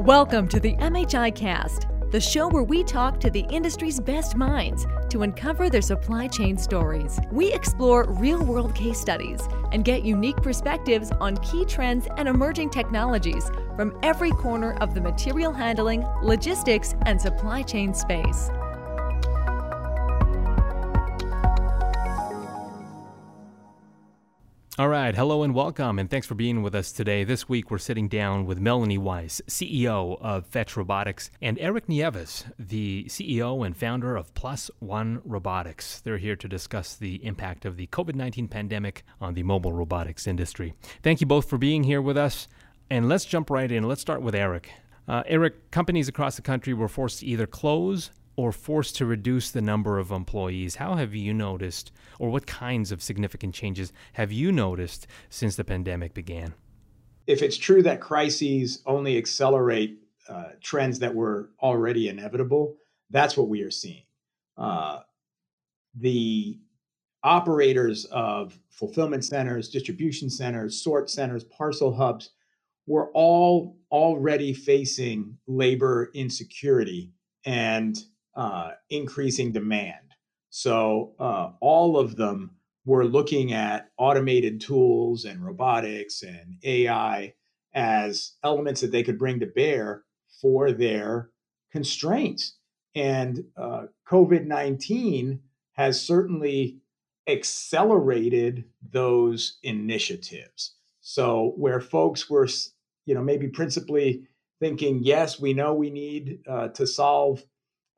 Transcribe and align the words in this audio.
Welcome 0.00 0.48
to 0.48 0.58
the 0.58 0.76
MHI 0.76 1.34
Cast, 1.34 1.86
the 2.10 2.18
show 2.18 2.48
where 2.48 2.62
we 2.62 2.82
talk 2.82 3.20
to 3.20 3.28
the 3.28 3.44
industry's 3.50 4.00
best 4.00 4.34
minds 4.34 4.86
to 5.10 5.24
uncover 5.24 5.68
their 5.68 5.82
supply 5.82 6.26
chain 6.26 6.56
stories. 6.56 7.20
We 7.30 7.52
explore 7.52 8.10
real 8.10 8.42
world 8.42 8.74
case 8.74 8.98
studies 8.98 9.42
and 9.72 9.84
get 9.84 10.02
unique 10.02 10.38
perspectives 10.38 11.12
on 11.20 11.36
key 11.36 11.66
trends 11.66 12.08
and 12.16 12.30
emerging 12.30 12.70
technologies 12.70 13.50
from 13.76 13.94
every 14.02 14.30
corner 14.30 14.72
of 14.80 14.94
the 14.94 15.02
material 15.02 15.52
handling, 15.52 16.06
logistics, 16.22 16.94
and 17.04 17.20
supply 17.20 17.60
chain 17.60 17.92
space. 17.92 18.50
All 24.80 24.88
right, 24.88 25.14
hello 25.14 25.42
and 25.42 25.54
welcome, 25.54 25.98
and 25.98 26.08
thanks 26.08 26.26
for 26.26 26.34
being 26.34 26.62
with 26.62 26.74
us 26.74 26.90
today. 26.90 27.22
This 27.22 27.46
week 27.46 27.70
we're 27.70 27.76
sitting 27.76 28.08
down 28.08 28.46
with 28.46 28.58
Melanie 28.58 28.96
Wise, 28.96 29.42
CEO 29.46 30.16
of 30.22 30.46
Fetch 30.46 30.74
Robotics, 30.74 31.30
and 31.42 31.58
Eric 31.58 31.86
Nieves, 31.86 32.46
the 32.58 33.04
CEO 33.04 33.66
and 33.66 33.76
founder 33.76 34.16
of 34.16 34.32
Plus 34.32 34.70
One 34.78 35.20
Robotics. 35.22 36.00
They're 36.00 36.16
here 36.16 36.34
to 36.34 36.48
discuss 36.48 36.96
the 36.96 37.22
impact 37.22 37.66
of 37.66 37.76
the 37.76 37.88
COVID 37.88 38.14
19 38.14 38.48
pandemic 38.48 39.04
on 39.20 39.34
the 39.34 39.42
mobile 39.42 39.74
robotics 39.74 40.26
industry. 40.26 40.72
Thank 41.02 41.20
you 41.20 41.26
both 41.26 41.50
for 41.50 41.58
being 41.58 41.84
here 41.84 42.00
with 42.00 42.16
us, 42.16 42.48
and 42.88 43.06
let's 43.06 43.26
jump 43.26 43.50
right 43.50 43.70
in. 43.70 43.82
Let's 43.82 44.00
start 44.00 44.22
with 44.22 44.34
Eric. 44.34 44.70
Uh, 45.06 45.22
Eric, 45.26 45.70
companies 45.70 46.08
across 46.08 46.36
the 46.36 46.42
country 46.42 46.72
were 46.72 46.88
forced 46.88 47.20
to 47.20 47.26
either 47.26 47.46
close 47.46 48.12
or 48.36 48.52
forced 48.52 48.96
to 48.96 49.06
reduce 49.06 49.50
the 49.50 49.60
number 49.60 49.98
of 49.98 50.10
employees. 50.10 50.76
How 50.76 50.94
have 50.94 51.14
you 51.14 51.34
noticed, 51.34 51.92
or 52.18 52.30
what 52.30 52.46
kinds 52.46 52.92
of 52.92 53.02
significant 53.02 53.54
changes 53.54 53.92
have 54.14 54.32
you 54.32 54.52
noticed 54.52 55.06
since 55.28 55.56
the 55.56 55.64
pandemic 55.64 56.14
began? 56.14 56.54
If 57.26 57.42
it's 57.42 57.56
true 57.56 57.82
that 57.82 58.00
crises 58.00 58.82
only 58.86 59.18
accelerate 59.18 59.98
uh, 60.28 60.50
trends 60.62 60.98
that 61.00 61.14
were 61.14 61.50
already 61.60 62.08
inevitable, 62.08 62.76
that's 63.10 63.36
what 63.36 63.48
we 63.48 63.62
are 63.62 63.70
seeing. 63.70 64.02
Uh, 64.56 65.00
the 65.94 66.58
operators 67.22 68.06
of 68.06 68.58
fulfillment 68.70 69.24
centers, 69.24 69.68
distribution 69.68 70.30
centers, 70.30 70.82
sort 70.82 71.10
centers, 71.10 71.44
parcel 71.44 71.94
hubs 71.94 72.30
were 72.86 73.10
all 73.12 73.76
already 73.90 74.52
facing 74.52 75.36
labor 75.46 76.10
insecurity 76.14 77.10
and 77.44 77.98
uh, 78.40 78.70
increasing 78.88 79.52
demand. 79.52 80.14
So 80.48 81.12
uh, 81.20 81.50
all 81.60 81.98
of 81.98 82.16
them 82.16 82.52
were 82.86 83.04
looking 83.04 83.52
at 83.52 83.90
automated 83.98 84.62
tools 84.62 85.26
and 85.26 85.44
robotics 85.44 86.22
and 86.22 86.56
AI 86.64 87.34
as 87.74 88.32
elements 88.42 88.80
that 88.80 88.92
they 88.92 89.02
could 89.02 89.18
bring 89.18 89.40
to 89.40 89.46
bear 89.46 90.04
for 90.40 90.72
their 90.72 91.28
constraints. 91.70 92.56
And 92.94 93.44
uh, 93.58 93.88
COVID 94.08 94.46
19 94.46 95.40
has 95.72 96.00
certainly 96.00 96.78
accelerated 97.26 98.64
those 98.90 99.58
initiatives. 99.62 100.76
So, 101.02 101.52
where 101.58 101.80
folks 101.80 102.30
were, 102.30 102.48
you 103.04 103.14
know, 103.14 103.22
maybe 103.22 103.48
principally 103.48 104.22
thinking, 104.60 105.00
yes, 105.02 105.38
we 105.38 105.52
know 105.52 105.74
we 105.74 105.90
need 105.90 106.38
uh, 106.48 106.68
to 106.68 106.86
solve 106.86 107.44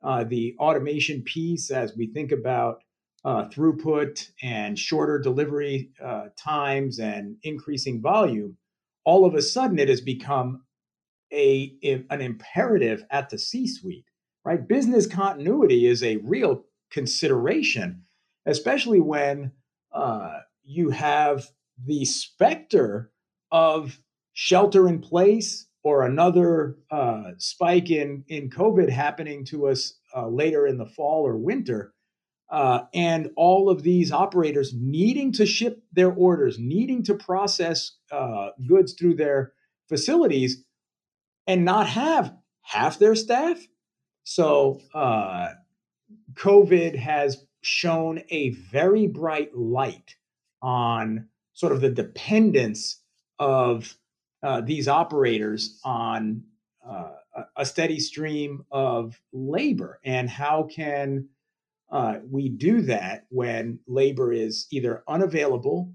uh, 0.03 0.23
the 0.23 0.55
automation 0.59 1.21
piece 1.23 1.71
as 1.71 1.95
we 1.95 2.07
think 2.07 2.31
about 2.31 2.83
uh, 3.25 3.47
throughput 3.49 4.29
and 4.41 4.77
shorter 4.77 5.17
delivery 5.17 5.91
uh, 6.03 6.25
times 6.37 6.99
and 6.99 7.37
increasing 7.43 8.01
volume, 8.01 8.57
all 9.05 9.25
of 9.25 9.33
a 9.33 9.41
sudden 9.41 9.79
it 9.79 9.89
has 9.89 10.01
become 10.01 10.63
a, 11.31 11.73
an 12.09 12.21
imperative 12.21 13.05
at 13.09 13.29
the 13.29 13.39
C-suite. 13.39 14.05
Right, 14.45 14.67
business 14.67 15.07
continuity 15.07 15.85
is 15.85 16.03
a 16.03 16.17
real 16.17 16.65
consideration, 16.91 18.03
especially 18.45 18.99
when 18.99 19.53
uh, 19.93 20.39
you 20.63 20.89
have 20.89 21.47
the 21.81 22.03
specter 22.03 23.09
of 23.51 23.99
shelter 24.33 24.89
in 24.89 24.99
place 24.99 25.67
or 25.83 26.03
another 26.03 26.77
uh, 26.89 27.31
spike 27.37 27.89
in 27.91 28.23
in 28.27 28.49
COVID 28.49 28.89
happening 28.89 29.45
to 29.45 29.67
us 29.67 29.93
uh, 30.15 30.27
later 30.27 30.65
in 30.65 30.77
the 30.77 30.85
fall 30.85 31.27
or 31.27 31.37
winter, 31.37 31.93
uh, 32.49 32.81
and 32.93 33.29
all 33.35 33.69
of 33.69 33.83
these 33.83 34.11
operators 34.11 34.73
needing 34.73 35.33
to 35.33 35.45
ship 35.45 35.83
their 35.91 36.11
orders, 36.11 36.57
needing 36.57 37.03
to 37.03 37.13
process 37.13 37.97
uh, 38.11 38.49
goods 38.67 38.93
through 38.93 39.15
their 39.15 39.53
facilities, 39.89 40.63
and 41.45 41.65
not 41.65 41.87
have 41.87 42.33
half 42.61 42.97
their 42.97 43.15
staff. 43.15 43.59
So 44.23 44.79
uh, 44.93 45.49
COVID 46.33 46.95
has 46.95 47.45
shown 47.61 48.21
a 48.29 48.51
very 48.51 49.07
bright 49.07 49.55
light 49.55 50.15
on 50.61 51.27
sort 51.53 51.73
of 51.73 51.81
the 51.81 51.89
dependence 51.89 53.01
of 53.39 53.97
uh, 54.43 54.61
these 54.61 54.87
operators 54.87 55.79
on 55.85 56.43
uh, 56.87 57.11
a 57.55 57.65
steady 57.65 57.99
stream 57.99 58.65
of 58.71 59.19
labor 59.31 59.99
and 60.03 60.29
how 60.29 60.63
can 60.63 61.27
uh, 61.91 62.17
we 62.29 62.49
do 62.49 62.81
that 62.81 63.25
when 63.29 63.79
labor 63.87 64.33
is 64.33 64.67
either 64.71 65.03
unavailable 65.07 65.93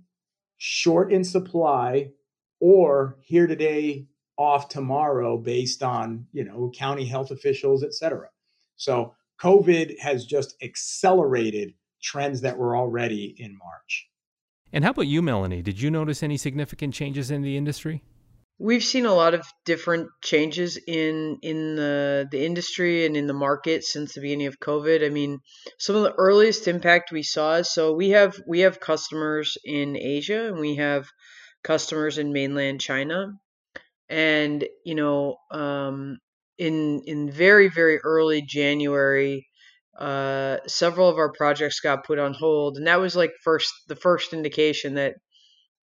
short 0.57 1.13
in 1.13 1.23
supply 1.23 2.09
or 2.61 3.19
here 3.21 3.47
today 3.47 4.07
off 4.37 4.69
tomorrow 4.69 5.37
based 5.37 5.83
on 5.83 6.27
you 6.33 6.45
know 6.45 6.73
county 6.77 7.05
health 7.05 7.31
officials 7.31 7.85
et 7.85 7.93
cetera. 7.93 8.29
So 8.77 9.15
covid 9.41 9.99
has 9.99 10.25
just 10.25 10.57
accelerated 10.63 11.75
trends 12.03 12.41
that 12.41 12.57
were 12.57 12.77
already 12.77 13.35
in 13.39 13.59
march. 13.59 14.09
And 14.73 14.85
how 14.85 14.91
about 14.91 15.07
you 15.07 15.23
melanie? 15.23 15.63
Did 15.63 15.81
you 15.81 15.91
notice 15.91 16.23
any 16.23 16.37
significant 16.37 16.95
changes 16.95 17.31
in 17.31 17.43
the 17.43 17.57
industry 17.57 18.03
We've 18.61 18.83
seen 18.83 19.07
a 19.07 19.15
lot 19.15 19.35
of 19.35 19.47
different 19.65 20.09
changes 20.23 20.79
in 20.87 21.39
in 21.43 21.77
the 21.77 22.27
the 22.29 22.45
industry 22.45 23.07
and 23.07 23.17
in 23.17 23.29
the 23.29 23.33
market 23.33 23.85
since 23.85 24.15
the 24.15 24.21
beginning 24.21 24.49
of 24.49 24.59
COVID. 24.59 25.07
I 25.07 25.11
mean, 25.11 25.39
some 25.79 25.95
of 25.95 26.03
the 26.03 26.15
earliest 26.15 26.67
impact 26.67 27.13
we 27.13 27.23
saw. 27.23 27.57
Is 27.57 27.73
so 27.73 27.95
we 27.95 28.11
have 28.11 28.37
we 28.49 28.61
have 28.61 28.81
customers 28.81 29.57
in 29.65 29.97
Asia 29.97 30.49
and 30.49 30.59
we 30.59 30.75
have 30.77 31.07
customers 31.63 32.19
in 32.19 32.33
mainland 32.33 32.81
China, 32.81 33.35
and 34.09 34.67
you 34.85 34.97
know, 34.97 35.37
um, 35.53 36.19
in 36.59 37.03
in 37.07 37.31
very 37.31 37.69
very 37.69 37.99
early 37.99 38.43
January, 38.43 39.47
uh, 39.99 40.59
several 40.67 41.09
of 41.09 41.19
our 41.19 41.31
projects 41.33 41.79
got 41.79 42.05
put 42.05 42.19
on 42.19 42.35
hold, 42.35 42.77
and 42.77 42.89
that 42.89 43.01
was 43.01 43.15
like 43.15 43.33
first 43.45 43.73
the 43.87 43.97
first 43.97 44.33
indication 44.33 44.95
that 44.95 45.15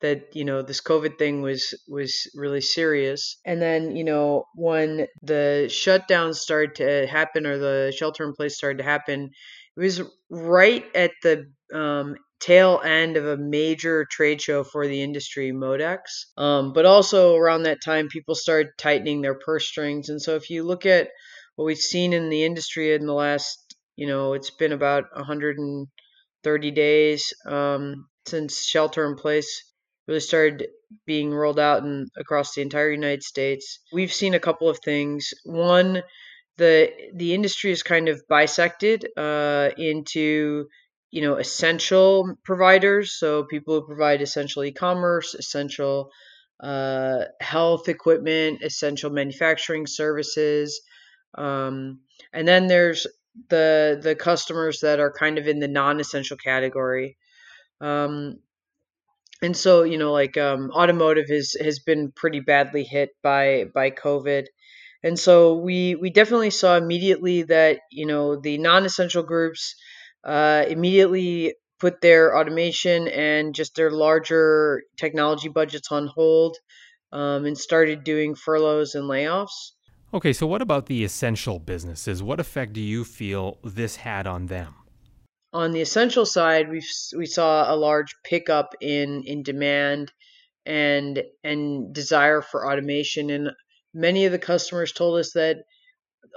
that 0.02 0.36
you 0.36 0.46
know 0.46 0.62
this 0.62 0.82
covid 0.82 1.18
thing 1.18 1.42
was 1.42 1.74
was 1.88 2.30
really 2.36 2.62
serious. 2.62 3.38
And 3.46 3.62
then 3.62 3.96
you 3.96 4.04
know 4.04 4.46
when 4.56 5.08
the 5.22 5.68
shutdown 5.70 6.34
started 6.34 6.76
to 6.76 7.08
happen 7.08 7.46
or 7.46 7.58
the 7.58 7.94
shelter 7.96 8.26
in 8.26 8.34
place 8.34 8.56
started 8.56 8.80
to 8.80 8.84
happen 8.84 9.32
it 9.78 9.80
was 9.80 10.02
right 10.30 10.86
at 10.96 11.12
the 11.22 11.46
um, 11.74 12.16
tail 12.40 12.82
end 12.84 13.18
of 13.18 13.26
a 13.26 13.38
major 13.38 14.06
trade 14.10 14.42
show 14.42 14.64
for 14.64 14.88
the 14.88 15.02
industry 15.02 15.52
modex. 15.52 16.00
Um, 16.38 16.74
but 16.74 16.86
also 16.86 17.36
around 17.36 17.64
that 17.64 17.84
time 17.84 18.08
people 18.08 18.36
started 18.36 18.72
tightening 18.78 19.22
their 19.22 19.36
purse 19.36 19.68
strings. 19.68 20.10
And 20.10 20.22
so 20.22 20.36
if 20.36 20.50
you 20.50 20.64
look 20.64 20.86
at 20.86 21.10
what 21.56 21.66
we've 21.66 21.78
seen 21.78 22.14
in 22.14 22.30
the 22.30 22.44
industry 22.44 22.94
in 22.94 23.06
the 23.06 23.14
last 23.14 23.76
you 23.96 24.08
know 24.08 24.34
it's 24.34 24.52
been 24.52 24.74
about 24.74 25.06
130 25.14 26.72
days 26.72 27.34
um, 27.46 28.08
since 28.28 28.66
shelter 28.66 29.06
in 29.06 29.16
place 29.16 29.64
really 30.08 30.20
started 30.20 30.68
being 31.06 31.34
rolled 31.34 31.60
out 31.60 31.84
in, 31.84 32.08
across 32.18 32.54
the 32.54 32.62
entire 32.62 32.92
United 32.92 33.24
States. 33.24 33.80
We've 33.92 34.14
seen 34.14 34.34
a 34.34 34.40
couple 34.40 34.70
of 34.70 34.80
things. 34.84 35.34
One, 35.44 36.04
the 36.58 36.92
the 37.14 37.34
industry 37.34 37.72
is 37.72 37.84
kind 37.84 38.08
of 38.08 38.22
bisected 38.30 39.06
uh, 39.18 39.72
into 39.78 40.68
you 41.12 41.22
know 41.22 41.36
essential 41.36 42.36
providers, 42.44 43.14
so 43.18 43.44
people 43.44 43.76
who 43.76 43.88
provide 43.88 44.22
essential 44.22 44.64
e-commerce, 44.64 45.34
essential 45.34 46.12
uh, 46.60 47.26
health 47.42 47.90
equipment, 47.90 48.62
essential 48.64 49.10
manufacturing 49.10 49.88
services, 49.88 50.82
um, 51.38 52.00
and 52.32 52.48
then 52.48 52.68
there's 52.68 53.08
the 53.50 54.00
the 54.02 54.16
customers 54.16 54.80
that 54.80 55.00
are 55.00 55.12
kind 55.12 55.38
of 55.38 55.48
in 55.48 55.60
the 55.60 55.68
non-essential 55.68 56.38
category. 56.38 57.18
Um, 57.82 58.40
and 59.46 59.56
so 59.56 59.84
you 59.84 59.98
know 59.98 60.12
like 60.12 60.38
um, 60.38 60.72
automotive 60.72 61.30
has 61.30 61.56
has 61.60 61.80
been 61.80 62.12
pretty 62.12 62.40
badly 62.40 62.84
hit 62.84 63.10
by 63.22 63.66
by 63.74 63.92
covid 63.92 64.46
and 65.04 65.18
so 65.18 65.56
we 65.56 65.96
we 65.96 66.10
definitely 66.10 66.50
saw 66.50 66.76
immediately 66.76 67.44
that 67.44 67.80
you 67.92 68.06
know 68.06 68.36
the 68.36 68.58
non-essential 68.58 69.24
groups 69.24 69.76
uh, 70.24 70.66
immediately 70.68 71.54
put 71.80 72.02
their 72.02 72.36
automation 72.36 73.08
and 73.08 73.54
just 73.54 73.76
their 73.76 73.92
larger 73.92 74.82
technology 74.98 75.50
budgets 75.50 75.92
on 75.92 76.08
hold 76.08 76.58
um, 77.12 77.46
and 77.46 77.58
started 77.58 78.04
doing 78.04 78.36
furloughs 78.36 78.96
and 78.96 79.06
layoffs 79.06 79.72
Okay, 80.14 80.32
so 80.32 80.48
what 80.48 80.62
about 80.62 80.86
the 80.86 81.04
essential 81.04 81.60
businesses? 81.60 82.24
What 82.24 82.40
effect 82.40 82.72
do 82.72 82.80
you 82.80 83.04
feel 83.04 83.58
this 83.66 83.98
had 83.98 84.28
on 84.28 84.46
them? 84.46 84.74
On 85.56 85.72
the 85.72 85.80
essential 85.80 86.26
side, 86.26 86.70
we 86.70 86.84
we 87.16 87.26
saw 87.26 87.74
a 87.74 87.78
large 87.78 88.14
pickup 88.26 88.76
in 88.82 89.24
in 89.26 89.42
demand 89.42 90.12
and 90.66 91.24
and 91.46 91.94
desire 91.94 92.42
for 92.42 92.70
automation. 92.70 93.30
And 93.30 93.52
many 93.94 94.26
of 94.26 94.34
the 94.34 94.40
customers 94.52 94.92
told 94.92 95.18
us 95.18 95.32
that 95.32 95.60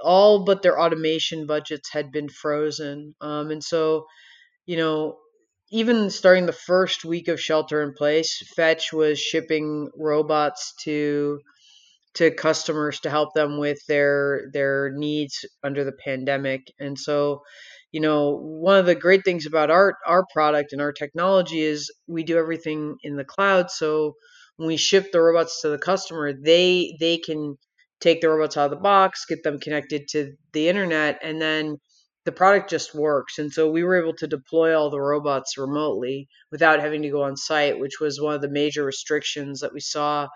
all 0.01 0.45
but 0.45 0.61
their 0.61 0.79
automation 0.79 1.45
budgets 1.47 1.89
had 1.91 2.13
been 2.13 2.29
frozen. 2.29 3.13
Um, 3.19 3.51
and 3.51 3.61
so 3.61 4.05
you 4.65 4.77
know 4.77 5.17
even 5.69 6.09
starting 6.09 6.45
the 6.45 6.53
first 6.53 7.03
week 7.03 7.27
of 7.27 7.41
shelter 7.41 7.83
in 7.83 7.93
place 7.93 8.41
fetch 8.55 8.93
was 8.93 9.19
shipping 9.19 9.89
robots 9.97 10.73
to 10.83 11.39
to 12.13 12.31
customers 12.31 13.01
to 13.01 13.09
help 13.09 13.33
them 13.33 13.59
with 13.59 13.79
their 13.87 14.49
their 14.53 14.91
needs 14.95 15.43
under 15.61 15.83
the 15.83 15.97
pandemic. 16.05 16.71
And 16.79 16.97
so 16.97 17.41
you 17.91 17.99
know 18.01 18.37
one 18.37 18.77
of 18.77 18.85
the 18.85 18.95
great 18.95 19.23
things 19.25 19.45
about 19.45 19.71
our 19.71 19.95
our 20.05 20.25
product 20.33 20.73
and 20.73 20.81
our 20.81 20.91
technology 20.91 21.61
is 21.61 21.91
we 22.07 22.23
do 22.23 22.37
everything 22.37 22.95
in 23.03 23.15
the 23.15 23.25
cloud. 23.25 23.71
So 23.71 24.15
when 24.57 24.67
we 24.67 24.77
ship 24.77 25.11
the 25.11 25.21
robots 25.21 25.61
to 25.61 25.69
the 25.69 25.77
customer 25.77 26.33
they 26.33 26.95
they 26.99 27.17
can 27.17 27.57
take 28.01 28.21
the 28.21 28.29
robots 28.29 28.57
out 28.57 28.65
of 28.65 28.71
the 28.71 28.77
box 28.77 29.25
get 29.25 29.43
them 29.43 29.59
connected 29.59 30.07
to 30.09 30.33
the 30.53 30.69
internet 30.69 31.19
and 31.23 31.41
then 31.41 31.77
the 32.25 32.31
product 32.31 32.69
just 32.69 32.93
works. 32.93 33.39
And 33.39 33.51
so 33.51 33.71
we 33.71 33.83
were 33.83 33.99
able 33.99 34.13
to 34.15 34.27
deploy 34.27 34.77
all 34.77 34.89
the 34.89 34.99
robots 35.01 35.57
remotely 35.57 36.27
without 36.51 36.79
having 36.81 37.01
to 37.03 37.09
go 37.09 37.23
on 37.23 37.35
site 37.37 37.79
which 37.79 37.99
was 37.99 38.21
one 38.21 38.35
of 38.35 38.41
the 38.41 38.49
major 38.49 38.83
restrictions 38.83 39.61
that 39.61 39.73
we 39.73 39.79
saw 39.79 40.27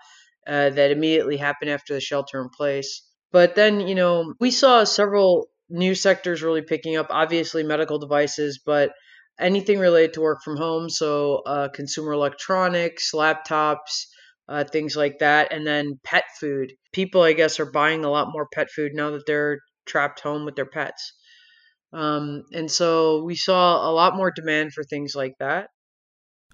uh, 0.46 0.70
that 0.70 0.90
immediately 0.90 1.36
happened 1.36 1.70
after 1.70 1.94
the 1.94 2.00
shelter 2.00 2.40
in 2.42 2.48
place. 2.48 3.02
But 3.32 3.54
then 3.54 3.80
you 3.80 3.94
know 3.94 4.34
we 4.40 4.50
saw 4.50 4.84
several 4.84 5.48
new 5.68 5.94
sectors 5.94 6.42
really 6.42 6.62
picking 6.62 6.96
up. 6.96 7.06
Obviously, 7.10 7.62
medical 7.62 7.98
devices, 7.98 8.60
but 8.64 8.92
anything 9.38 9.78
related 9.78 10.14
to 10.14 10.20
work 10.20 10.42
from 10.42 10.56
home. 10.56 10.88
So, 10.88 11.42
uh, 11.46 11.68
consumer 11.68 12.12
electronics, 12.12 13.12
laptops, 13.12 14.06
uh, 14.48 14.64
things 14.64 14.96
like 14.96 15.18
that. 15.20 15.52
And 15.52 15.66
then 15.66 15.98
pet 16.04 16.24
food. 16.38 16.72
People, 16.92 17.22
I 17.22 17.32
guess, 17.32 17.58
are 17.60 17.70
buying 17.70 18.04
a 18.04 18.10
lot 18.10 18.28
more 18.32 18.46
pet 18.52 18.68
food 18.70 18.92
now 18.94 19.10
that 19.10 19.26
they're 19.26 19.58
trapped 19.86 20.20
home 20.20 20.44
with 20.44 20.56
their 20.56 20.66
pets. 20.66 21.12
Um, 21.92 22.42
and 22.52 22.70
so 22.70 23.22
we 23.22 23.36
saw 23.36 23.88
a 23.88 23.92
lot 23.92 24.16
more 24.16 24.32
demand 24.34 24.72
for 24.72 24.82
things 24.82 25.14
like 25.14 25.34
that. 25.38 25.68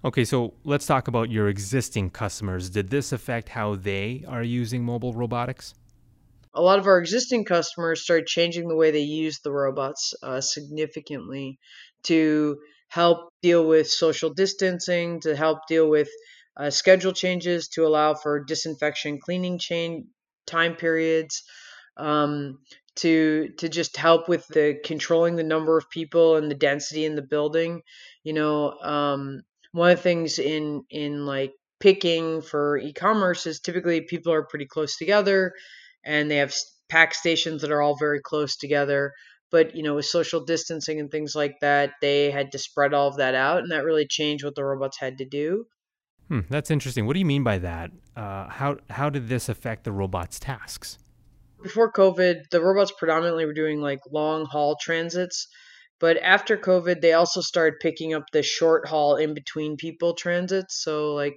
Okay, 0.03 0.25
so 0.25 0.55
let's 0.63 0.85
talk 0.87 1.07
about 1.07 1.29
your 1.29 1.47
existing 1.47 2.09
customers. 2.09 2.69
Did 2.69 2.89
this 2.89 3.11
affect 3.11 3.49
how 3.49 3.75
they 3.75 4.23
are 4.27 4.43
using 4.43 4.83
mobile 4.83 5.13
robotics? 5.13 5.75
A 6.53 6.61
lot 6.61 6.79
of 6.79 6.87
our 6.87 6.99
existing 6.99 7.45
customers 7.45 8.03
started 8.03 8.27
changing 8.27 8.67
the 8.67 8.75
way 8.75 8.91
they 8.91 8.99
use 8.99 9.39
the 9.39 9.51
robots 9.51 10.13
uh, 10.21 10.41
significantly 10.41 11.59
to 12.03 12.57
help 12.89 13.29
deal 13.41 13.65
with 13.65 13.89
social 13.89 14.33
distancing, 14.33 15.21
to 15.21 15.35
help 15.35 15.59
deal 15.67 15.89
with 15.89 16.09
uh, 16.57 16.69
schedule 16.69 17.13
changes, 17.13 17.69
to 17.69 17.85
allow 17.85 18.13
for 18.13 18.43
disinfection, 18.43 19.19
cleaning 19.19 19.57
chain 19.57 20.07
time 20.45 20.75
periods, 20.75 21.43
um, 21.95 22.59
to 22.97 23.49
to 23.57 23.69
just 23.69 23.95
help 23.95 24.27
with 24.27 24.45
the 24.49 24.77
controlling 24.83 25.37
the 25.37 25.43
number 25.43 25.77
of 25.77 25.89
people 25.89 26.35
and 26.35 26.51
the 26.51 26.55
density 26.55 27.05
in 27.05 27.15
the 27.15 27.21
building. 27.21 27.81
You 28.23 28.33
know, 28.33 28.71
um, 28.81 29.41
one 29.71 29.91
of 29.91 29.97
the 29.97 30.03
things 30.03 30.39
in 30.39 30.83
in 30.89 31.25
like 31.25 31.53
picking 31.79 32.41
for 32.41 32.77
e-commerce 32.77 33.47
is 33.47 33.59
typically 33.59 34.01
people 34.01 34.33
are 34.33 34.43
pretty 34.43 34.67
close 34.67 34.97
together 34.97 35.53
and 36.03 36.29
they 36.29 36.37
have 36.37 36.53
pack 36.89 37.13
stations 37.13 37.61
that 37.61 37.71
are 37.71 37.81
all 37.81 37.95
very 37.97 38.19
close 38.21 38.57
together. 38.57 39.13
But 39.51 39.75
you 39.75 39.83
know, 39.83 39.95
with 39.95 40.05
social 40.05 40.45
distancing 40.45 40.99
and 40.99 41.11
things 41.11 41.35
like 41.35 41.55
that, 41.61 41.91
they 42.01 42.31
had 42.31 42.51
to 42.53 42.59
spread 42.59 42.93
all 42.93 43.09
of 43.09 43.17
that 43.17 43.35
out, 43.35 43.59
and 43.59 43.71
that 43.71 43.83
really 43.83 44.07
changed 44.07 44.45
what 44.45 44.55
the 44.55 44.63
robots 44.63 44.97
had 44.99 45.17
to 45.17 45.25
do. 45.25 45.65
Hmm, 46.29 46.41
that's 46.49 46.71
interesting. 46.71 47.05
What 47.05 47.13
do 47.13 47.19
you 47.19 47.25
mean 47.25 47.43
by 47.43 47.57
that? 47.57 47.91
Uh, 48.15 48.47
how 48.47 48.77
how 48.89 49.09
did 49.09 49.27
this 49.27 49.49
affect 49.49 49.83
the 49.83 49.91
robots' 49.91 50.39
tasks? 50.39 50.97
Before 51.61 51.91
COVID, 51.91 52.49
the 52.49 52.61
robots 52.61 52.93
predominantly 52.97 53.45
were 53.45 53.53
doing 53.53 53.81
like 53.81 53.99
long 54.09 54.45
haul 54.45 54.77
transits, 54.81 55.47
but 55.99 56.17
after 56.17 56.57
COVID, 56.57 57.01
they 57.01 57.13
also 57.13 57.41
started 57.41 57.79
picking 57.81 58.13
up 58.13 58.23
the 58.31 58.41
short 58.41 58.87
haul 58.87 59.17
in 59.17 59.33
between 59.33 59.75
people 59.77 60.15
transits. 60.15 60.81
So 60.81 61.13
like 61.13 61.35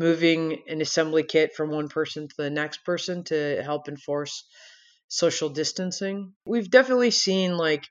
moving 0.00 0.62
an 0.66 0.80
assembly 0.80 1.22
kit 1.22 1.54
from 1.54 1.70
one 1.70 1.88
person 1.88 2.26
to 2.26 2.34
the 2.38 2.48
next 2.50 2.84
person 2.84 3.22
to 3.22 3.62
help 3.62 3.86
enforce 3.86 4.44
social 5.08 5.50
distancing. 5.50 6.32
We've 6.46 6.70
definitely 6.70 7.10
seen 7.10 7.58
like 7.58 7.84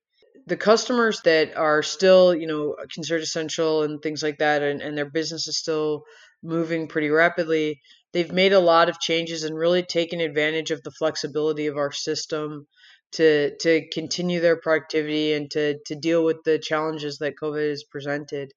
the 0.48 0.58
customers 0.58 1.22
that 1.26 1.56
are 1.56 1.84
still, 1.84 2.34
you 2.34 2.48
know, 2.48 2.76
considered 2.92 3.22
essential 3.22 3.84
and 3.84 4.02
things 4.02 4.24
like 4.24 4.40
that, 4.40 4.64
and, 4.64 4.82
and 4.82 4.98
their 4.98 5.10
business 5.10 5.48
is 5.48 5.60
still 5.60 6.02
moving 6.42 6.88
pretty 6.88 7.10
rapidly. 7.10 7.80
They've 8.12 8.32
made 8.32 8.54
a 8.54 8.60
lot 8.60 8.90
of 8.90 9.00
changes 9.00 9.44
and 9.44 9.56
really 9.56 9.84
taken 9.84 10.20
advantage 10.20 10.72
of 10.72 10.82
the 10.82 10.92
flexibility 10.92 11.68
of 11.68 11.78
our 11.78 11.92
system 11.92 12.66
to 13.12 13.56
to 13.58 13.88
continue 13.90 14.40
their 14.40 14.58
productivity 14.58 15.34
and 15.34 15.52
to 15.52 15.78
to 15.86 15.96
deal 15.96 16.24
with 16.26 16.38
the 16.44 16.58
challenges 16.58 17.20
that 17.20 17.36
COVID 17.42 17.70
has 17.70 17.84
presented. 17.84 18.52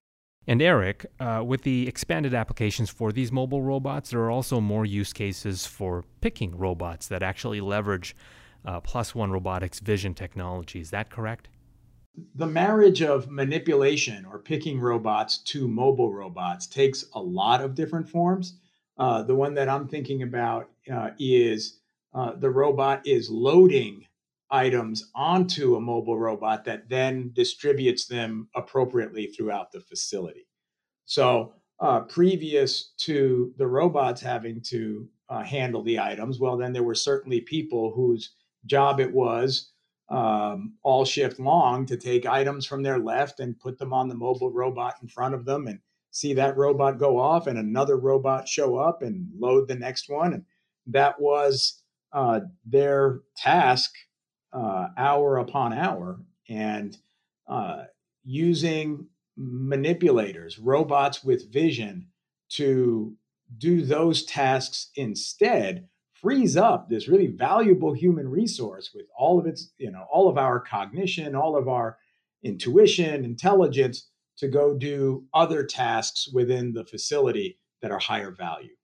And 0.47 0.61
Eric, 0.61 1.07
uh, 1.21 1.43
with 1.47 1.63
the 1.63 1.87
expanded 1.87 2.35
applications 2.35 2.91
for 2.91 3.13
these 3.13 3.31
mobile 3.31 3.63
robots, 3.63 4.11
there 4.11 4.21
are 4.21 4.31
also 4.31 4.61
more 4.61 4.85
use 4.85 5.13
cases 5.13 5.67
for 5.67 6.05
picking 6.21 6.57
robots 6.59 7.07
that 7.09 7.23
actually 7.23 7.61
leverage 7.61 8.17
uh, 8.65 8.81
Plus 8.81 9.15
One 9.15 9.31
Robotics 9.31 9.79
vision 9.79 10.15
technology. 10.15 10.81
Is 10.81 10.91
that 10.91 11.11
correct? 11.11 11.49
The 12.35 12.47
marriage 12.47 13.03
of 13.03 13.31
manipulation 13.31 14.27
or 14.27 14.39
picking 14.39 14.81
robots 14.81 15.39
to 15.45 15.69
mobile 15.69 16.13
robots 16.13 16.67
takes 16.67 17.07
a 17.15 17.21
lot 17.21 17.61
of 17.61 17.75
different 17.75 18.09
forms. 18.09 18.59
Uh, 18.99 19.23
the 19.23 19.35
one 19.35 19.55
that 19.55 19.69
I'm 19.69 19.89
thinking 19.89 20.23
about 20.23 20.71
uh, 20.93 21.11
is 21.19 21.79
uh, 22.15 22.33
the 22.35 22.51
robot 22.51 23.07
is 23.07 23.31
loading 23.31 24.07
items 24.53 25.11
onto 25.15 25.77
a 25.77 25.81
mobile 25.81 26.19
robot 26.19 26.65
that 26.65 26.89
then 26.89 27.31
distributes 27.33 28.07
them 28.07 28.49
appropriately 28.55 29.27
throughout 29.27 29.73
the 29.73 29.81
facility. 29.81 30.47
So, 31.07 31.55
uh, 31.81 32.01
previous 32.03 32.93
to 32.99 33.53
the 33.57 33.67
robots 33.67 34.21
having 34.21 34.61
to 34.61 35.09
uh, 35.29 35.43
handle 35.43 35.83
the 35.83 35.99
items, 35.99 36.39
well, 36.39 36.57
then 36.57 36.73
there 36.73 36.85
were 36.85 36.95
certainly 36.95 37.41
people 37.41 37.93
whose 37.93 38.35
job 38.67 39.01
it 39.01 39.13
was 39.13 39.73
um, 40.11 40.75
all 40.83 41.05
shift 41.05 41.41
long 41.41 41.87
to 41.87 41.97
take 41.97 42.27
items 42.27 42.67
from 42.67 42.83
their 42.83 42.99
left 42.99 43.41
and 43.41 43.59
put 43.59 43.79
them 43.79 43.93
on 43.93 44.09
the 44.09 44.15
mobile 44.15 44.53
robot 44.53 44.95
in 45.03 45.09
front 45.09 45.35
of 45.35 45.45
them 45.45 45.67
and 45.67 45.81
see 46.11 46.35
that 46.35 46.57
robot 46.57 46.99
go 46.99 47.19
off 47.19 47.47
and 47.47 47.59
another 47.59 47.97
robot 47.97 48.47
show 48.47 48.77
up 48.77 49.03
and 49.03 49.27
load 49.39 49.67
the 49.67 49.75
next 49.75 50.11
one. 50.11 50.35
And 50.35 50.45
that 50.87 51.19
was 51.19 51.83
uh, 52.13 52.41
their 52.67 53.21
task 53.37 53.91
uh, 54.53 54.89
hour 54.97 55.39
upon 55.39 55.73
hour 55.73 56.21
and 56.49 56.97
uh, 57.49 57.85
using 58.25 59.07
manipulators, 59.37 60.59
robots 60.59 61.25
with 61.25 61.53
vision 61.53 62.09
to 62.51 63.17
do 63.59 63.83
those 63.83 64.25
tasks 64.25 64.91
instead 64.95 65.89
frees 66.15 66.57
up 66.57 66.89
this 66.89 67.09
really 67.09 67.27
valuable 67.27 67.93
human 67.93 68.29
resource 68.29 68.91
with 68.95 69.07
all 69.19 69.41
of 69.41 69.47
its, 69.47 69.73
you 69.79 69.91
know, 69.91 70.07
all 70.11 70.29
of 70.29 70.39
our 70.39 70.61
cognition, 70.61 71.35
all 71.35 71.57
of 71.57 71.69
our 71.69 71.99
intuition, 72.45 73.25
intelligence 73.25 74.09
to 74.39 74.49
go 74.49 74.77
do 74.77 75.25
other 75.35 75.65
tasks 75.65 76.29
within 76.33 76.73
the 76.73 76.85
facility 76.85 77.59
that 77.81 77.91
are 77.91 77.99
higher 77.99 78.31
value. 78.31 78.75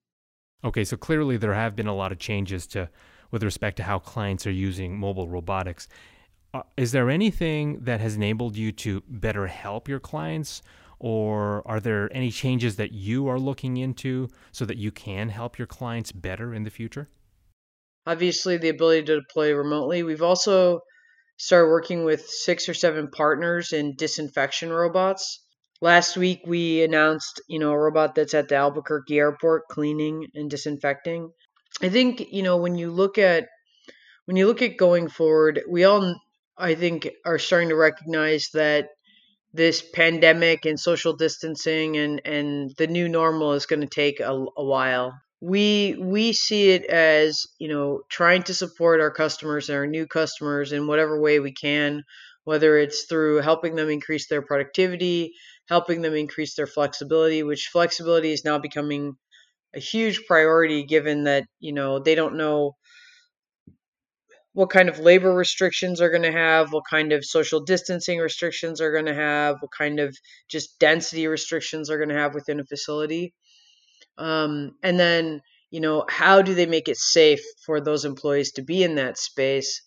Okay, 0.63 0.83
so 0.83 0.97
clearly 0.97 1.37
there 1.37 1.53
have 1.53 1.75
been 1.75 1.87
a 1.87 1.95
lot 1.95 2.11
of 2.11 2.19
changes 2.19 2.67
to 2.67 2.89
with 3.31 3.43
respect 3.43 3.77
to 3.77 3.83
how 3.83 3.99
clients 3.99 4.45
are 4.47 4.51
using 4.51 4.97
mobile 4.97 5.27
robotics. 5.27 5.87
Uh, 6.53 6.63
is 6.77 6.91
there 6.91 7.09
anything 7.09 7.79
that 7.83 7.99
has 7.99 8.15
enabled 8.15 8.55
you 8.55 8.71
to 8.71 9.03
better 9.07 9.47
help 9.47 9.87
your 9.87 9.99
clients? 9.99 10.61
Or 10.99 11.65
are 11.65 11.79
there 11.79 12.09
any 12.11 12.29
changes 12.29 12.75
that 12.75 12.91
you 12.91 13.27
are 13.27 13.39
looking 13.39 13.77
into 13.77 14.27
so 14.51 14.65
that 14.65 14.77
you 14.77 14.91
can 14.91 15.29
help 15.29 15.57
your 15.57 15.67
clients 15.67 16.11
better 16.11 16.53
in 16.53 16.63
the 16.63 16.69
future? 16.69 17.07
Obviously, 18.05 18.57
the 18.57 18.69
ability 18.69 19.03
to 19.05 19.21
deploy 19.21 19.53
remotely. 19.53 20.03
We've 20.03 20.23
also 20.23 20.81
started 21.37 21.69
working 21.69 22.03
with 22.03 22.27
six 22.27 22.67
or 22.67 22.73
seven 22.73 23.09
partners 23.09 23.71
in 23.71 23.95
disinfection 23.95 24.71
robots. 24.71 25.45
Last 25.81 26.17
week, 26.17 26.41
we 26.45 26.83
announced, 26.83 27.41
you 27.47 27.59
know, 27.59 27.71
a 27.71 27.79
robot 27.79 28.15
that's 28.15 28.33
at 28.33 28.49
the 28.49 28.55
Albuquerque 28.55 29.17
airport 29.17 29.63
cleaning 29.71 30.27
and 30.33 30.49
disinfecting. 30.49 31.29
I 31.81 31.89
think 31.89 32.31
you 32.31 32.43
know 32.43 32.57
when 32.57 32.75
you 32.77 32.91
look 32.91 33.17
at 33.17 33.47
when 34.25 34.37
you 34.37 34.47
look 34.47 34.61
at 34.61 34.77
going 34.77 35.09
forward, 35.09 35.61
we 35.69 35.83
all 35.85 36.15
I 36.57 36.75
think 36.75 37.09
are 37.25 37.39
starting 37.39 37.69
to 37.69 37.75
recognize 37.75 38.49
that 38.53 38.89
this 39.53 39.81
pandemic 39.81 40.65
and 40.65 40.79
social 40.79 41.13
distancing 41.13 41.97
and 41.97 42.21
and 42.25 42.71
the 42.77 42.87
new 42.87 43.09
normal 43.09 43.53
is 43.53 43.65
going 43.65 43.81
to 43.81 43.87
take 43.87 44.19
a, 44.19 44.45
a 44.57 44.63
while. 44.63 45.13
we 45.41 45.95
we 45.99 46.33
see 46.33 46.69
it 46.71 46.85
as 46.85 47.47
you 47.59 47.67
know 47.69 48.01
trying 48.09 48.43
to 48.43 48.53
support 48.53 48.99
our 49.01 49.11
customers 49.11 49.69
and 49.69 49.77
our 49.77 49.87
new 49.87 50.05
customers 50.05 50.71
in 50.73 50.85
whatever 50.87 51.19
way 51.19 51.39
we 51.39 51.53
can 51.53 52.03
whether 52.43 52.77
it's 52.77 53.05
through 53.05 53.37
helping 53.37 53.75
them 53.75 53.89
increase 53.89 54.27
their 54.27 54.41
productivity 54.41 55.33
helping 55.69 56.01
them 56.01 56.13
increase 56.13 56.55
their 56.55 56.67
flexibility 56.67 57.41
which 57.43 57.69
flexibility 57.71 58.31
is 58.31 58.43
now 58.43 58.57
becoming 58.59 59.15
a 59.75 59.79
huge 59.79 60.25
priority 60.25 60.83
given 60.83 61.25
that 61.25 61.45
you 61.59 61.73
know 61.73 61.99
they 61.99 62.15
don't 62.15 62.37
know 62.37 62.75
what 64.53 64.69
kind 64.69 64.89
of 64.89 64.99
labor 64.99 65.33
restrictions 65.33 66.01
are 66.01 66.09
going 66.09 66.23
to 66.23 66.31
have, 66.31 66.73
what 66.73 66.83
kind 66.89 67.13
of 67.13 67.23
social 67.23 67.59
distancing 67.59 68.19
restrictions 68.19 68.81
are 68.81 68.91
going 68.91 69.05
to 69.05 69.13
have, 69.13 69.57
what 69.61 69.71
kind 69.71 69.99
of 69.99 70.17
just 70.49 70.79
density 70.79 71.27
restrictions 71.27 71.89
are 71.89 71.97
going 71.97 72.09
to 72.09 72.15
have 72.15 72.33
within 72.33 72.59
a 72.59 72.65
facility. 72.65 73.33
Um, 74.17 74.71
and 74.83 74.99
then, 74.99 75.41
you 75.71 75.79
know, 75.79 76.03
how 76.09 76.41
do 76.41 76.55
they 76.55 76.65
make 76.65 76.89
it 76.89 76.97
safe 76.97 77.41
for 77.65 77.79
those 77.79 78.05
employees 78.05 78.51
to 78.53 78.61
be 78.61 78.83
in 78.83 78.95
that 78.95 79.17
space? 79.17 79.81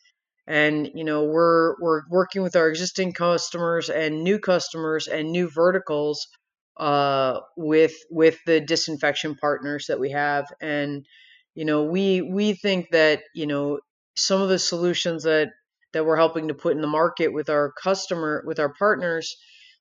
And 0.47 0.91
you 0.95 1.05
know, 1.05 1.25
we're 1.25 1.75
we're 1.81 2.03
working 2.09 2.43
with 2.43 2.57
our 2.57 2.69
existing 2.69 3.13
customers 3.13 3.91
and 3.91 4.25
new 4.25 4.39
customers 4.39 5.07
and 5.07 5.31
new 5.31 5.51
verticals 5.51 6.27
uh, 6.77 7.41
with 7.57 7.95
with 8.11 8.39
the 8.47 8.61
disinfection 8.61 9.37
partners 9.37 9.87
that 9.89 10.01
we 10.01 10.11
have. 10.11 10.47
And 10.61 11.07
you 11.55 11.65
know, 11.65 11.85
we 11.85 12.23
we 12.23 12.55
think 12.55 12.91
that 12.93 13.23
you 13.35 13.47
know 13.47 13.81
some 14.17 14.41
of 14.41 14.49
the 14.49 14.59
solutions 14.59 15.25
that 15.25 15.51
that 15.93 16.07
we're 16.07 16.17
helping 16.17 16.49
to 16.49 16.55
put 16.55 16.75
in 16.75 16.81
the 16.81 16.89
market 16.89 17.33
with 17.33 17.51
our 17.51 17.73
customer 17.83 18.43
with 18.47 18.59
our 18.59 18.73
partners 18.79 19.37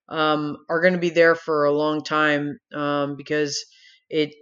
um, 0.09 0.57
are 0.69 0.81
going 0.81 0.93
to 0.93 0.99
be 0.99 1.09
there 1.09 1.35
for 1.35 1.65
a 1.65 1.71
long 1.71 2.03
time 2.03 2.59
um, 2.73 3.15
because 3.15 3.65
it 4.09 4.33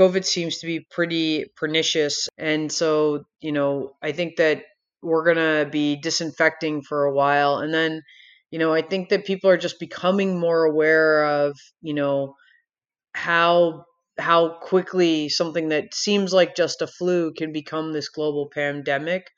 COVID 0.00 0.24
seems 0.24 0.58
to 0.58 0.66
be 0.66 0.86
pretty 0.90 1.44
pernicious, 1.56 2.28
and 2.38 2.72
so 2.72 3.24
you 3.40 3.52
know 3.52 3.92
I 4.02 4.12
think 4.12 4.36
that 4.36 4.62
we're 5.02 5.24
going 5.24 5.36
to 5.36 5.70
be 5.70 5.96
disinfecting 5.96 6.82
for 6.82 7.04
a 7.04 7.12
while, 7.12 7.58
and 7.58 7.72
then 7.72 8.02
you 8.50 8.58
know 8.58 8.72
I 8.72 8.82
think 8.82 9.10
that 9.10 9.26
people 9.26 9.50
are 9.50 9.56
just 9.56 9.78
becoming 9.80 10.38
more 10.38 10.64
aware 10.64 11.24
of 11.24 11.56
you 11.80 11.94
know 11.94 12.34
how 13.14 13.84
how 14.18 14.58
quickly 14.60 15.28
something 15.28 15.70
that 15.70 15.94
seems 15.94 16.32
like 16.32 16.54
just 16.54 16.82
a 16.82 16.86
flu 16.86 17.32
can 17.32 17.52
become 17.52 17.92
this 17.92 18.08
global 18.08 18.48
pandemic. 18.52 19.30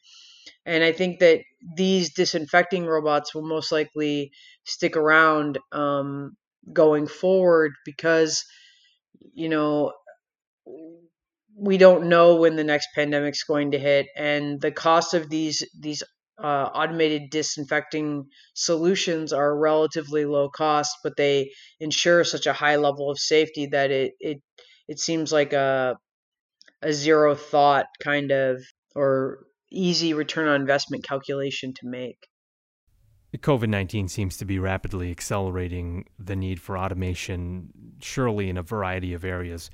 And 0.66 0.84
I 0.84 0.92
think 0.92 1.20
that 1.20 1.40
these 1.76 2.12
disinfecting 2.12 2.86
robots 2.86 3.34
will 3.34 3.46
most 3.46 3.72
likely 3.72 4.32
stick 4.64 4.96
around 4.96 5.58
um, 5.72 6.36
going 6.72 7.06
forward 7.06 7.72
because, 7.84 8.44
you 9.34 9.48
know, 9.48 9.92
we 11.56 11.78
don't 11.78 12.08
know 12.08 12.36
when 12.36 12.56
the 12.56 12.64
next 12.64 12.88
pandemic's 12.94 13.44
going 13.44 13.72
to 13.72 13.78
hit, 13.78 14.06
and 14.16 14.60
the 14.60 14.72
cost 14.72 15.14
of 15.14 15.28
these 15.28 15.62
these 15.78 16.02
uh, 16.42 16.70
automated 16.74 17.30
disinfecting 17.30 18.26
solutions 18.54 19.32
are 19.32 19.56
relatively 19.56 20.24
low 20.24 20.48
cost, 20.48 20.96
but 21.04 21.16
they 21.16 21.52
ensure 21.78 22.24
such 22.24 22.46
a 22.46 22.52
high 22.52 22.76
level 22.76 23.10
of 23.10 23.18
safety 23.18 23.66
that 23.66 23.90
it 23.90 24.12
it 24.18 24.38
it 24.88 24.98
seems 24.98 25.32
like 25.32 25.52
a 25.52 25.96
a 26.82 26.92
zero 26.92 27.34
thought 27.34 27.86
kind 28.02 28.32
of 28.32 28.60
or 28.94 29.46
easy 29.70 30.14
return 30.14 30.48
on 30.48 30.60
investment 30.60 31.04
calculation 31.04 31.72
to 31.74 31.88
make. 31.88 32.28
COVID 33.38 33.68
19 33.68 34.08
seems 34.08 34.36
to 34.36 34.44
be 34.44 34.58
rapidly 34.58 35.10
accelerating 35.10 36.04
the 36.18 36.36
need 36.36 36.60
for 36.60 36.76
automation, 36.76 37.70
surely 38.00 38.50
in 38.50 38.58
a 38.58 38.62
variety 38.62 39.14
of 39.14 39.24
areas. 39.24 39.70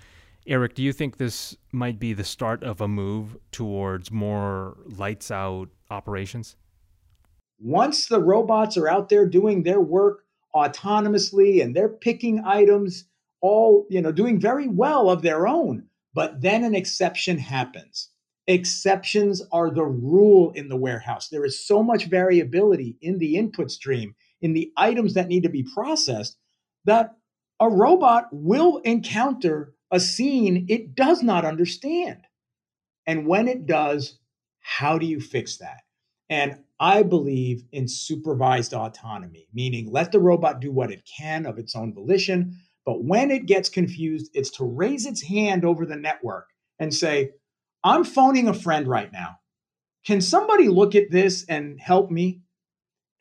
Eric, 0.46 0.74
do 0.74 0.82
you 0.82 0.92
think 0.92 1.16
this 1.16 1.56
might 1.72 1.98
be 1.98 2.12
the 2.12 2.24
start 2.24 2.62
of 2.62 2.80
a 2.80 2.88
move 2.88 3.36
towards 3.50 4.10
more 4.12 4.76
lights 4.86 5.30
out 5.30 5.68
operations? 5.90 6.56
Once 7.58 8.06
the 8.06 8.20
robots 8.20 8.76
are 8.76 8.88
out 8.88 9.08
there 9.08 9.26
doing 9.26 9.62
their 9.62 9.80
work 9.80 10.24
autonomously 10.54 11.62
and 11.62 11.74
they're 11.74 11.88
picking 11.88 12.42
items 12.44 13.04
all, 13.40 13.86
you 13.90 14.00
know, 14.00 14.12
doing 14.12 14.40
very 14.40 14.68
well 14.68 15.10
of 15.10 15.22
their 15.22 15.46
own. 15.46 15.84
But 16.14 16.40
then 16.40 16.64
an 16.64 16.74
exception 16.74 17.38
happens. 17.38 18.10
Exceptions 18.46 19.42
are 19.52 19.70
the 19.70 19.84
rule 19.84 20.52
in 20.52 20.68
the 20.68 20.76
warehouse. 20.76 21.28
There 21.28 21.44
is 21.44 21.64
so 21.64 21.82
much 21.82 22.06
variability 22.06 22.96
in 23.00 23.18
the 23.18 23.36
input 23.36 23.70
stream, 23.70 24.14
in 24.40 24.54
the 24.54 24.72
items 24.76 25.14
that 25.14 25.28
need 25.28 25.42
to 25.42 25.48
be 25.48 25.62
processed, 25.62 26.36
that 26.84 27.14
a 27.60 27.68
robot 27.68 28.28
will 28.32 28.78
encounter 28.78 29.74
a 29.90 30.00
scene 30.00 30.66
it 30.68 30.94
does 30.94 31.22
not 31.22 31.44
understand. 31.44 32.22
And 33.06 33.26
when 33.26 33.48
it 33.48 33.66
does, 33.66 34.18
how 34.60 34.98
do 34.98 35.06
you 35.06 35.20
fix 35.20 35.58
that? 35.58 35.82
And 36.30 36.58
I 36.78 37.02
believe 37.02 37.64
in 37.72 37.88
supervised 37.88 38.74
autonomy, 38.74 39.48
meaning 39.52 39.90
let 39.90 40.12
the 40.12 40.20
robot 40.20 40.60
do 40.60 40.70
what 40.70 40.92
it 40.92 41.08
can 41.18 41.46
of 41.46 41.58
its 41.58 41.74
own 41.74 41.94
volition, 41.94 42.58
but 42.84 43.04
when 43.04 43.30
it 43.30 43.46
gets 43.46 43.68
confused, 43.68 44.30
it's 44.34 44.50
to 44.52 44.64
raise 44.64 45.04
its 45.06 45.22
hand 45.22 45.64
over 45.64 45.84
the 45.84 45.96
network 45.96 46.46
and 46.78 46.94
say, 46.94 47.32
I'm 47.84 48.04
phoning 48.04 48.48
a 48.48 48.54
friend 48.54 48.86
right 48.86 49.12
now. 49.12 49.40
Can 50.06 50.20
somebody 50.20 50.68
look 50.68 50.94
at 50.94 51.10
this 51.10 51.44
and 51.48 51.78
help 51.80 52.10
me? 52.10 52.40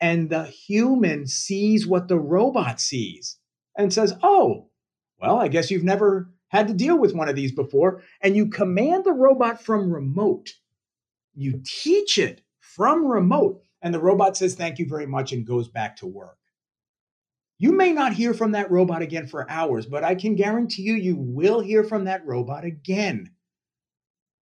And 0.00 0.30
the 0.30 0.44
human 0.44 1.26
sees 1.26 1.86
what 1.86 2.08
the 2.08 2.18
robot 2.18 2.80
sees 2.80 3.38
and 3.76 3.92
says, 3.92 4.14
Oh, 4.22 4.70
well, 5.20 5.38
I 5.38 5.48
guess 5.48 5.70
you've 5.70 5.84
never 5.84 6.30
had 6.48 6.68
to 6.68 6.74
deal 6.74 6.98
with 6.98 7.14
one 7.14 7.28
of 7.28 7.36
these 7.36 7.52
before. 7.52 8.02
And 8.22 8.36
you 8.36 8.48
command 8.48 9.04
the 9.04 9.12
robot 9.12 9.62
from 9.62 9.92
remote. 9.92 10.50
You 11.38 11.62
teach 11.64 12.18
it 12.18 12.42
from 12.58 13.06
remote. 13.06 13.62
And 13.80 13.94
the 13.94 14.00
robot 14.00 14.36
says, 14.36 14.56
Thank 14.56 14.80
you 14.80 14.86
very 14.86 15.06
much, 15.06 15.32
and 15.32 15.46
goes 15.46 15.68
back 15.68 15.96
to 15.98 16.06
work. 16.06 16.36
You 17.58 17.72
may 17.72 17.92
not 17.92 18.12
hear 18.12 18.34
from 18.34 18.52
that 18.52 18.72
robot 18.72 19.02
again 19.02 19.28
for 19.28 19.48
hours, 19.48 19.86
but 19.86 20.02
I 20.02 20.16
can 20.16 20.34
guarantee 20.34 20.82
you, 20.82 20.94
you 20.94 21.16
will 21.16 21.60
hear 21.60 21.84
from 21.84 22.04
that 22.04 22.26
robot 22.26 22.64
again. 22.64 23.30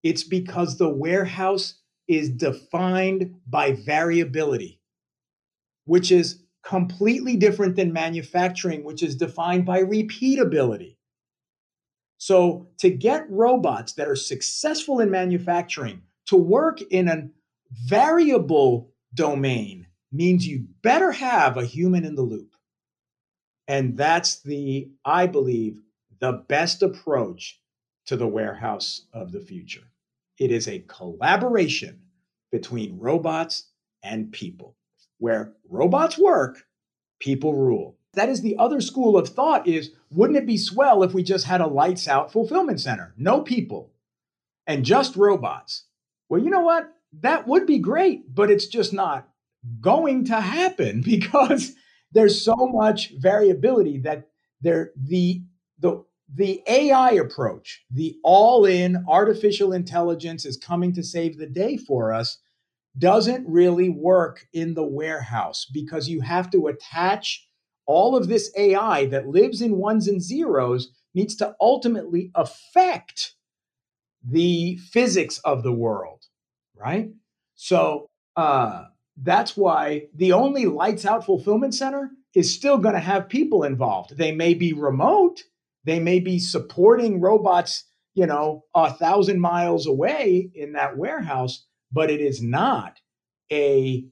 It's 0.02 0.24
because 0.24 0.76
the 0.76 0.88
warehouse 0.88 1.74
is 2.08 2.30
defined 2.30 3.34
by 3.46 3.72
variability, 3.72 4.80
which 5.84 6.10
is 6.10 6.44
completely 6.62 7.36
different 7.36 7.76
than 7.76 7.92
manufacturing, 7.92 8.84
which 8.84 9.02
is 9.02 9.16
defined 9.16 9.66
by 9.66 9.82
repeatability. 9.82 10.96
So, 12.16 12.68
to 12.78 12.88
get 12.88 13.30
robots 13.30 13.92
that 13.94 14.08
are 14.08 14.16
successful 14.16 15.00
in 15.00 15.10
manufacturing 15.10 16.00
to 16.26 16.36
work 16.36 16.80
in 16.82 17.08
a 17.08 17.28
variable 17.86 18.92
domain 19.14 19.86
means 20.12 20.46
you 20.46 20.66
better 20.82 21.12
have 21.12 21.56
a 21.56 21.64
human 21.64 22.04
in 22.04 22.14
the 22.14 22.22
loop. 22.22 22.54
And 23.68 23.96
that's 23.96 24.42
the, 24.42 24.90
I 25.04 25.26
believe, 25.26 25.80
the 26.20 26.32
best 26.32 26.82
approach 26.82 27.60
to 28.06 28.16
the 28.16 28.26
warehouse 28.26 29.06
of 29.12 29.32
the 29.32 29.40
future. 29.40 29.90
It 30.38 30.52
is 30.52 30.68
a 30.68 30.84
collaboration 30.86 32.02
between 32.52 32.98
robots 32.98 33.70
and 34.02 34.32
people. 34.32 34.76
Where 35.18 35.54
robots 35.68 36.18
work, 36.18 36.64
people 37.18 37.54
rule. 37.54 37.96
That 38.14 38.28
is 38.28 38.42
the 38.42 38.56
other 38.58 38.80
school 38.80 39.16
of 39.16 39.28
thought 39.28 39.66
is 39.66 39.90
wouldn't 40.10 40.38
it 40.38 40.46
be 40.46 40.56
swell 40.56 41.02
if 41.02 41.12
we 41.12 41.22
just 41.22 41.46
had 41.46 41.60
a 41.60 41.66
lights 41.66 42.06
out 42.06 42.32
fulfillment 42.32 42.80
center? 42.80 43.14
No 43.16 43.40
people 43.40 43.92
and 44.66 44.84
just 44.84 45.16
robots. 45.16 45.84
Well, 46.28 46.42
you 46.42 46.50
know 46.50 46.60
what? 46.60 46.92
That 47.20 47.46
would 47.46 47.66
be 47.66 47.78
great, 47.78 48.34
but 48.34 48.50
it's 48.50 48.66
just 48.66 48.92
not 48.92 49.28
going 49.80 50.24
to 50.26 50.40
happen 50.40 51.00
because 51.04 51.72
there's 52.12 52.42
so 52.42 52.56
much 52.56 53.12
variability 53.18 53.98
that 53.98 54.28
there 54.60 54.92
the 54.96 55.42
the 55.78 56.04
the 56.34 56.62
AI 56.66 57.12
approach, 57.12 57.84
the 57.88 58.16
all-in 58.24 59.04
artificial 59.08 59.72
intelligence 59.72 60.44
is 60.44 60.56
coming 60.56 60.92
to 60.94 61.02
save 61.02 61.38
the 61.38 61.46
day 61.46 61.76
for 61.76 62.12
us 62.12 62.38
doesn't 62.98 63.46
really 63.48 63.88
work 63.88 64.46
in 64.52 64.74
the 64.74 64.86
warehouse 64.86 65.66
because 65.72 66.08
you 66.08 66.20
have 66.22 66.50
to 66.50 66.66
attach 66.66 67.46
all 67.86 68.16
of 68.16 68.26
this 68.26 68.50
AI 68.56 69.06
that 69.06 69.28
lives 69.28 69.62
in 69.62 69.76
ones 69.76 70.08
and 70.08 70.20
zeros 70.20 70.88
needs 71.14 71.36
to 71.36 71.54
ultimately 71.60 72.30
affect 72.34 73.35
the 74.28 74.76
physics 74.76 75.38
of 75.44 75.62
the 75.62 75.72
world, 75.72 76.24
right? 76.74 77.10
So 77.54 78.08
uh, 78.36 78.84
that's 79.16 79.56
why 79.56 80.08
the 80.14 80.32
only 80.32 80.66
lights 80.66 81.06
out 81.06 81.24
fulfillment 81.24 81.74
center 81.74 82.10
is 82.34 82.52
still 82.52 82.78
going 82.78 82.94
to 82.94 83.00
have 83.00 83.28
people 83.28 83.62
involved. 83.62 84.16
They 84.16 84.32
may 84.32 84.54
be 84.54 84.72
remote, 84.72 85.42
they 85.84 86.00
may 86.00 86.20
be 86.20 86.38
supporting 86.38 87.20
robots, 87.20 87.84
you 88.14 88.26
know, 88.26 88.64
a 88.74 88.92
thousand 88.92 89.40
miles 89.40 89.86
away 89.86 90.50
in 90.54 90.72
that 90.72 90.96
warehouse, 90.98 91.64
but 91.92 92.10
it 92.10 92.20
is 92.20 92.42
not 92.42 92.98
a 93.52 94.04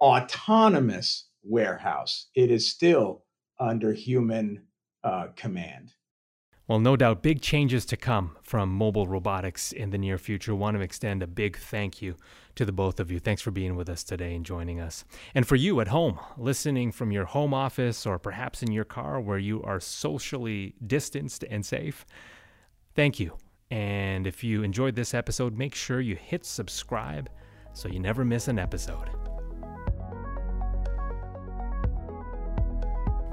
autonomous 0.00 1.28
warehouse. 1.42 2.28
It 2.34 2.50
is 2.50 2.70
still 2.70 3.24
under 3.58 3.92
human 3.92 4.66
uh, 5.04 5.28
command. 5.36 5.92
Well, 6.68 6.78
no 6.78 6.96
doubt, 6.96 7.22
big 7.22 7.40
changes 7.40 7.86
to 7.86 7.96
come 7.96 8.36
from 8.42 8.68
mobile 8.68 9.06
robotics 9.06 9.72
in 9.72 9.88
the 9.88 9.96
near 9.96 10.18
future. 10.18 10.54
Want 10.54 10.76
to 10.76 10.82
extend 10.82 11.22
a 11.22 11.26
big 11.26 11.56
thank 11.56 12.02
you 12.02 12.14
to 12.56 12.66
the 12.66 12.72
both 12.72 13.00
of 13.00 13.10
you. 13.10 13.18
Thanks 13.18 13.40
for 13.40 13.50
being 13.50 13.74
with 13.74 13.88
us 13.88 14.04
today 14.04 14.34
and 14.34 14.44
joining 14.44 14.78
us. 14.78 15.06
And 15.34 15.48
for 15.48 15.56
you 15.56 15.80
at 15.80 15.88
home, 15.88 16.20
listening 16.36 16.92
from 16.92 17.10
your 17.10 17.24
home 17.24 17.54
office 17.54 18.04
or 18.04 18.18
perhaps 18.18 18.62
in 18.62 18.70
your 18.70 18.84
car 18.84 19.18
where 19.18 19.38
you 19.38 19.62
are 19.62 19.80
socially 19.80 20.74
distanced 20.86 21.42
and 21.48 21.64
safe, 21.64 22.04
thank 22.94 23.18
you. 23.18 23.32
And 23.70 24.26
if 24.26 24.44
you 24.44 24.62
enjoyed 24.62 24.94
this 24.94 25.14
episode, 25.14 25.56
make 25.56 25.74
sure 25.74 26.02
you 26.02 26.16
hit 26.16 26.44
subscribe 26.44 27.30
so 27.72 27.88
you 27.88 27.98
never 27.98 28.26
miss 28.26 28.46
an 28.46 28.58
episode. 28.58 29.08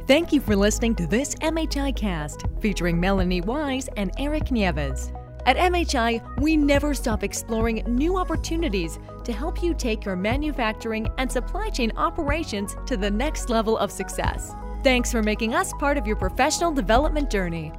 Thank 0.07 0.31
you 0.31 0.39
for 0.39 0.55
listening 0.55 0.93
to 0.97 1.07
this 1.07 1.33
MHI 1.33 1.95
cast 1.95 2.43
featuring 2.59 2.99
Melanie 2.99 3.41
Wise 3.41 3.89
and 3.97 4.11
Eric 4.19 4.51
Nieves. 4.51 5.11
At 5.47 5.57
MHI, 5.57 6.41
we 6.41 6.55
never 6.55 6.93
stop 6.93 7.23
exploring 7.23 7.83
new 7.87 8.15
opportunities 8.15 8.99
to 9.23 9.33
help 9.33 9.63
you 9.63 9.73
take 9.73 10.05
your 10.05 10.15
manufacturing 10.15 11.07
and 11.17 11.31
supply 11.31 11.69
chain 11.69 11.91
operations 11.97 12.75
to 12.85 12.97
the 12.97 13.09
next 13.09 13.49
level 13.49 13.79
of 13.79 13.91
success. 13.91 14.53
Thanks 14.83 15.11
for 15.11 15.23
making 15.23 15.55
us 15.55 15.73
part 15.79 15.97
of 15.97 16.05
your 16.05 16.17
professional 16.17 16.71
development 16.71 17.31
journey. 17.31 17.71